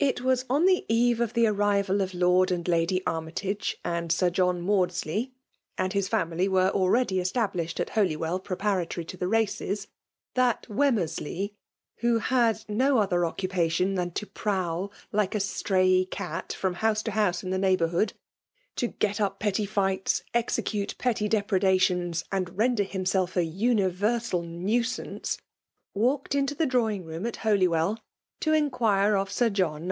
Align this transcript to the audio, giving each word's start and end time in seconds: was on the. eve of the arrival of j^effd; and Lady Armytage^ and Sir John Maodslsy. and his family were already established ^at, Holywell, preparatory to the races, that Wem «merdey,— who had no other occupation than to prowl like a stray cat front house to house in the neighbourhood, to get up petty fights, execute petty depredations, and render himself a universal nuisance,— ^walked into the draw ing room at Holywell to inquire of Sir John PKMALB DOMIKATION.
was 0.23 0.45
on 0.49 0.65
the. 0.65 0.83
eve 0.89 1.21
of 1.21 1.33
the 1.33 1.45
arrival 1.45 2.01
of 2.01 2.09
j^effd; 2.09 2.49
and 2.49 2.67
Lady 2.67 3.01
Armytage^ 3.05 3.75
and 3.85 4.11
Sir 4.11 4.31
John 4.31 4.59
Maodslsy. 4.59 5.29
and 5.77 5.93
his 5.93 6.07
family 6.07 6.47
were 6.47 6.69
already 6.71 7.19
established 7.19 7.77
^at, 7.77 7.89
Holywell, 7.89 8.39
preparatory 8.39 9.05
to 9.05 9.15
the 9.15 9.27
races, 9.27 9.85
that 10.33 10.67
Wem 10.67 10.95
«merdey,— 10.97 11.53
who 11.99 12.17
had 12.17 12.65
no 12.67 12.97
other 12.97 13.23
occupation 13.27 13.93
than 13.93 14.09
to 14.13 14.25
prowl 14.25 14.91
like 15.11 15.35
a 15.35 15.39
stray 15.39 16.05
cat 16.05 16.51
front 16.51 16.77
house 16.77 17.03
to 17.03 17.11
house 17.11 17.43
in 17.43 17.51
the 17.51 17.59
neighbourhood, 17.59 18.13
to 18.77 18.87
get 18.87 19.21
up 19.21 19.37
petty 19.37 19.67
fights, 19.67 20.23
execute 20.33 20.95
petty 20.97 21.27
depredations, 21.27 22.23
and 22.31 22.57
render 22.57 22.81
himself 22.81 23.37
a 23.37 23.43
universal 23.45 24.41
nuisance,— 24.41 25.37
^walked 25.95 26.33
into 26.33 26.55
the 26.55 26.65
draw 26.65 26.89
ing 26.89 27.05
room 27.05 27.27
at 27.27 27.35
Holywell 27.45 27.99
to 28.39 28.51
inquire 28.51 29.15
of 29.15 29.29
Sir 29.31 29.47
John 29.51 29.65
PKMALB 29.65 29.65
DOMIKATION. 29.65 29.77